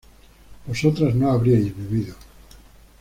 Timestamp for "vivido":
1.77-2.15